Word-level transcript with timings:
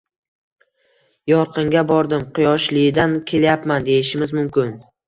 Yorqinga 1.33 1.85
bordim, 1.93 2.27
Quyoshlidan 2.39 3.17
kelyapman, 3.33 3.91
deyishimiz 3.93 4.41
mumkin 4.43 4.79